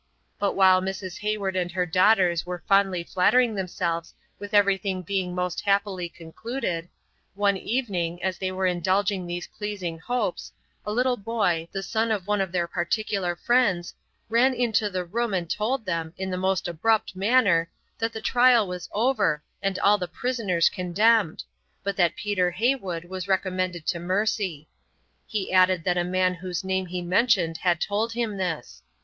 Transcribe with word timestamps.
But 0.39 0.53
while 0.53 0.81
Mrs. 0.81 1.19
Heywood 1.19 1.55
and 1.55 1.71
her 1.73 1.85
daughters 1.85 2.43
were 2.43 2.63
fondly 2.67 3.03
flattering 3.03 3.53
themselves 3.53 4.15
with 4.39 4.51
everything 4.51 5.03
being 5.03 5.35
most 5.35 5.61
happily 5.61 6.09
concluded, 6.09 6.89
one 7.35 7.55
evening, 7.55 8.23
as 8.23 8.39
they 8.39 8.51
were 8.51 8.65
indulging 8.65 9.27
these 9.27 9.45
pleasing 9.45 9.99
hopes, 9.99 10.51
a 10.87 10.91
little 10.91 11.17
boy, 11.17 11.67
the 11.71 11.83
son 11.83 12.09
of 12.09 12.25
one 12.25 12.41
of 12.41 12.51
their 12.51 12.67
particular 12.67 13.35
friends, 13.35 13.93
ran 14.27 14.55
into 14.55 14.89
the 14.89 15.05
room 15.05 15.35
and 15.35 15.51
told 15.51 15.85
them, 15.85 16.15
in 16.17 16.31
the 16.31 16.35
most 16.35 16.67
abrupt 16.67 17.15
manner, 17.15 17.69
that 17.99 18.11
the 18.11 18.21
trial 18.21 18.67
was 18.67 18.89
over 18.93 19.43
and 19.61 19.77
all 19.77 19.99
the 19.99 20.07
prisoners 20.07 20.67
condemned, 20.67 21.43
but 21.83 21.95
that 21.95 22.15
Peter 22.15 22.49
Heywood 22.49 23.05
was 23.05 23.27
recommended 23.27 23.85
to 23.85 23.99
mercy; 23.99 24.67
he 25.27 25.53
added 25.53 25.83
that 25.83 25.95
a 25.95 26.03
man 26.03 26.33
whose 26.33 26.63
name 26.63 26.87
he 26.87 27.03
mentioned 27.03 27.57
had 27.57 27.79
told 27.79 28.13
him 28.13 28.37
this. 28.37 28.81